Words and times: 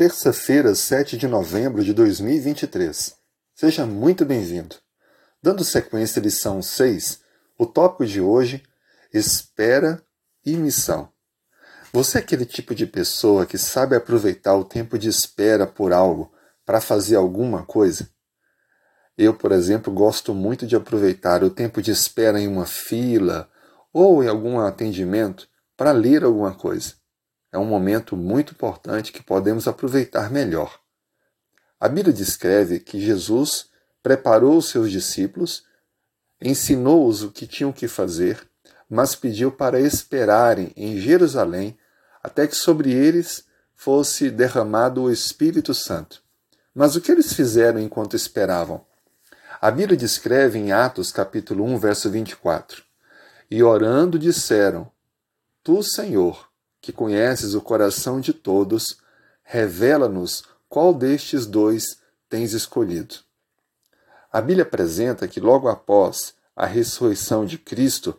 terça-feira, 0.00 0.74
7 0.74 1.18
de 1.18 1.28
novembro 1.28 1.84
de 1.84 1.92
2023. 1.92 3.14
Seja 3.54 3.84
muito 3.84 4.24
bem-vindo. 4.24 4.76
Dando 5.42 5.62
sequência 5.62 6.20
à 6.20 6.22
lição 6.22 6.62
6, 6.62 7.20
o 7.58 7.66
tópico 7.66 8.06
de 8.06 8.18
hoje: 8.18 8.62
espera 9.12 10.02
e 10.42 10.56
missão. 10.56 11.10
Você 11.92 12.16
é 12.16 12.22
aquele 12.22 12.46
tipo 12.46 12.74
de 12.74 12.86
pessoa 12.86 13.44
que 13.44 13.58
sabe 13.58 13.94
aproveitar 13.94 14.54
o 14.54 14.64
tempo 14.64 14.98
de 14.98 15.10
espera 15.10 15.66
por 15.66 15.92
algo 15.92 16.32
para 16.64 16.80
fazer 16.80 17.16
alguma 17.16 17.66
coisa? 17.66 18.08
Eu, 19.18 19.34
por 19.34 19.52
exemplo, 19.52 19.92
gosto 19.92 20.32
muito 20.32 20.66
de 20.66 20.76
aproveitar 20.76 21.44
o 21.44 21.50
tempo 21.50 21.82
de 21.82 21.90
espera 21.90 22.40
em 22.40 22.48
uma 22.48 22.64
fila 22.64 23.50
ou 23.92 24.24
em 24.24 24.28
algum 24.28 24.60
atendimento 24.60 25.46
para 25.76 25.92
ler 25.92 26.24
alguma 26.24 26.54
coisa 26.54 26.99
é 27.52 27.58
um 27.58 27.64
momento 27.64 28.16
muito 28.16 28.52
importante 28.52 29.12
que 29.12 29.22
podemos 29.22 29.66
aproveitar 29.66 30.30
melhor. 30.30 30.78
A 31.78 31.88
Bíblia 31.88 32.12
descreve 32.12 32.78
que 32.78 33.00
Jesus 33.00 33.70
preparou 34.02 34.58
os 34.58 34.68
seus 34.68 34.90
discípulos, 34.90 35.64
ensinou-os 36.40 37.22
o 37.22 37.30
que 37.30 37.46
tinham 37.46 37.72
que 37.72 37.88
fazer, 37.88 38.48
mas 38.88 39.14
pediu 39.14 39.50
para 39.50 39.80
esperarem 39.80 40.72
em 40.76 40.98
Jerusalém 40.98 41.78
até 42.22 42.46
que 42.46 42.56
sobre 42.56 42.92
eles 42.92 43.44
fosse 43.74 44.30
derramado 44.30 45.02
o 45.02 45.10
Espírito 45.10 45.72
Santo. 45.72 46.22
Mas 46.74 46.96
o 46.96 47.00
que 47.00 47.10
eles 47.10 47.32
fizeram 47.32 47.80
enquanto 47.80 48.14
esperavam? 48.14 48.84
A 49.60 49.70
Bíblia 49.70 49.96
descreve 49.96 50.58
em 50.58 50.72
Atos 50.72 51.10
capítulo 51.10 51.64
1, 51.64 51.78
verso 51.78 52.10
24: 52.10 52.82
E 53.50 53.62
orando 53.62 54.18
disseram: 54.18 54.90
Tu, 55.62 55.82
Senhor, 55.82 56.49
que 56.80 56.92
conheces 56.92 57.54
o 57.54 57.60
coração 57.60 58.20
de 58.20 58.32
todos, 58.32 58.98
revela-nos 59.42 60.44
qual 60.68 60.94
destes 60.94 61.46
dois 61.46 62.00
tens 62.28 62.52
escolhido. 62.52 63.16
A 64.32 64.40
Bíblia 64.40 64.62
apresenta 64.62 65.26
que 65.26 65.40
logo 65.40 65.68
após 65.68 66.34
a 66.54 66.64
ressurreição 66.64 67.44
de 67.44 67.58
Cristo, 67.58 68.18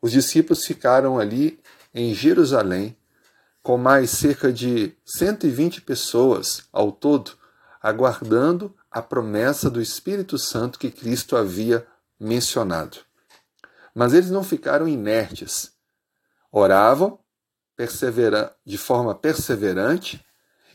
os 0.00 0.12
discípulos 0.12 0.64
ficaram 0.64 1.18
ali 1.18 1.58
em 1.94 2.14
Jerusalém, 2.14 2.96
com 3.62 3.78
mais 3.78 4.10
cerca 4.10 4.52
de 4.52 4.94
120 5.06 5.80
pessoas 5.82 6.64
ao 6.72 6.92
todo, 6.92 7.32
aguardando 7.80 8.74
a 8.90 9.00
promessa 9.00 9.70
do 9.70 9.80
Espírito 9.80 10.38
Santo 10.38 10.78
que 10.78 10.90
Cristo 10.90 11.36
havia 11.36 11.86
mencionado. 12.18 12.98
Mas 13.94 14.12
eles 14.12 14.30
não 14.30 14.44
ficaram 14.44 14.86
inertes. 14.86 15.72
Oravam 16.50 17.18
persevera 17.82 18.54
de 18.64 18.78
forma 18.78 19.12
perseverante 19.12 20.24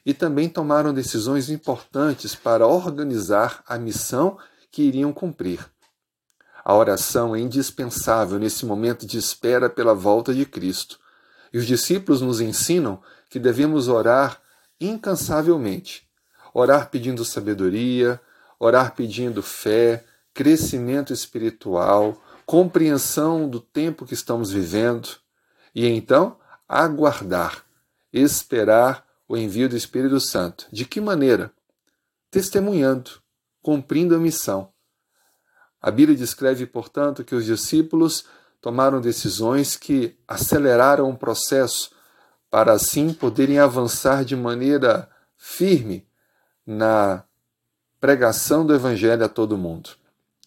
e 0.05 0.13
também 0.13 0.49
tomaram 0.49 0.93
decisões 0.93 1.49
importantes 1.49 2.35
para 2.35 2.67
organizar 2.67 3.63
a 3.65 3.77
missão 3.77 4.37
que 4.69 4.81
iriam 4.81 5.13
cumprir. 5.13 5.65
A 6.65 6.75
oração 6.75 7.33
é 7.33 7.39
indispensável 7.39 8.37
nesse 8.37 8.65
momento 8.65 9.07
de 9.07 9.17
espera 9.17 9.69
pela 9.69 9.93
volta 9.93 10.33
de 10.33 10.45
Cristo. 10.45 10.99
E 11.53 11.57
os 11.57 11.65
discípulos 11.65 12.19
nos 12.19 12.41
ensinam 12.41 13.01
que 13.29 13.39
devemos 13.39 13.87
orar 13.87 14.41
incansavelmente. 14.81 16.05
Orar 16.53 16.89
pedindo 16.89 17.23
sabedoria, 17.23 18.19
orar 18.59 18.95
pedindo 18.95 19.41
fé, 19.41 20.03
crescimento 20.33 21.13
espiritual, 21.13 22.21
compreensão 22.45 23.49
do 23.49 23.61
tempo 23.61 24.05
que 24.05 24.13
estamos 24.13 24.51
vivendo. 24.51 25.07
E 25.73 25.87
então, 25.87 26.37
aguardar, 26.67 27.63
esperar 28.11 29.05
o 29.27 29.37
envio 29.37 29.69
do 29.69 29.77
Espírito 29.77 30.19
Santo. 30.19 30.67
De 30.71 30.85
que 30.85 30.99
maneira? 30.99 31.51
Testemunhando, 32.31 33.11
cumprindo 33.61 34.15
a 34.15 34.19
missão. 34.19 34.71
A 35.81 35.91
Bíblia 35.91 36.17
descreve, 36.17 36.65
portanto, 36.65 37.23
que 37.23 37.35
os 37.35 37.45
discípulos 37.45 38.25
tomaram 38.59 38.99
decisões 38.99 39.75
que 39.75 40.17
aceleraram 40.27 41.09
o 41.09 41.17
processo 41.17 41.91
para 42.49 42.73
assim 42.73 43.13
poderem 43.13 43.59
avançar 43.59 44.25
de 44.25 44.35
maneira 44.35 45.09
firme 45.37 46.07
na 46.65 47.23
pregação 47.99 48.65
do 48.65 48.73
Evangelho 48.73 49.23
a 49.23 49.29
todo 49.29 49.57
mundo. 49.57 49.91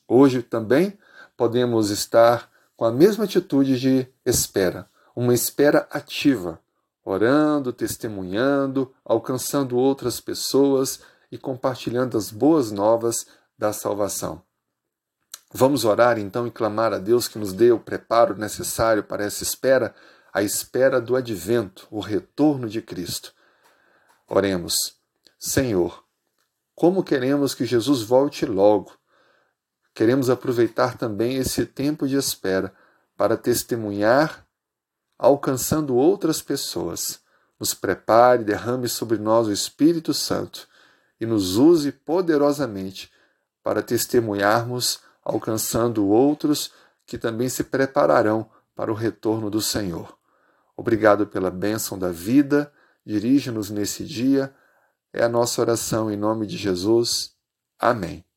Hoje 0.09 0.43
também 0.43 0.99
podemos 1.37 1.91
estar 1.91 2.51
com 2.77 2.85
a 2.85 2.93
mesma 2.93 3.25
atitude 3.25 3.79
de 3.79 4.07
espera, 4.27 4.90
uma 5.15 5.35
espera 5.35 5.89
ativa, 5.91 6.61
orando, 7.05 7.73
testemunhando, 7.73 8.95
alcançando 9.05 9.77
outras 9.77 10.21
pessoas 10.21 11.01
e 11.31 11.39
compartilhando 11.39 12.17
as 12.17 12.31
boas 12.31 12.71
novas 12.71 13.27
da 13.59 13.73
salvação. 13.73 14.43
Vamos 15.53 15.85
orar 15.85 16.19
então 16.19 16.47
e 16.47 16.51
clamar 16.51 16.93
a 16.93 16.99
Deus 16.99 17.27
que 17.27 17.39
nos 17.39 17.53
dê 17.53 17.73
o 17.73 17.81
preparo 17.81 18.37
necessário 18.37 19.03
para 19.03 19.25
essa 19.25 19.43
espera, 19.43 19.95
a 20.33 20.43
espera 20.43 21.01
do 21.01 21.17
advento, 21.17 21.89
o 21.91 22.01
retorno 22.01 22.69
de 22.69 22.81
Cristo. 22.81 23.35
Oremos. 24.29 24.75
Senhor, 25.39 26.05
como 26.81 27.05
queremos 27.05 27.55
que 27.55 27.67
Jesus 27.67 28.01
volte 28.03 28.47
logo. 28.47 28.93
Queremos 29.93 30.31
aproveitar 30.31 30.97
também 30.97 31.37
esse 31.37 31.67
tempo 31.67 32.09
de 32.09 32.17
espera 32.17 32.73
para 33.19 33.37
testemunhar 33.37 34.47
alcançando 35.21 35.95
outras 35.97 36.41
pessoas. 36.41 37.21
Nos 37.59 37.75
prepare, 37.75 38.43
derrame 38.43 38.89
sobre 38.89 39.19
nós 39.19 39.47
o 39.47 39.53
Espírito 39.53 40.15
Santo 40.15 40.67
e 41.21 41.27
nos 41.27 41.59
use 41.59 41.93
poderosamente 41.93 43.13
para 43.63 43.83
testemunharmos, 43.83 45.01
alcançando 45.23 46.09
outros 46.09 46.73
que 47.07 47.19
também 47.19 47.51
se 47.51 47.65
prepararão 47.65 48.51
para 48.75 48.91
o 48.91 48.95
retorno 48.95 49.51
do 49.51 49.61
Senhor. 49.61 50.17
Obrigado 50.75 51.27
pela 51.27 51.51
bênção 51.51 51.99
da 51.99 52.11
vida, 52.11 52.73
dirige-nos 53.05 53.69
nesse 53.69 54.05
dia. 54.05 54.55
É 55.13 55.23
a 55.23 55.29
nossa 55.29 55.61
oração 55.61 56.11
em 56.11 56.17
nome 56.17 56.47
de 56.47 56.57
Jesus. 56.57 57.35
Amém. 57.79 58.30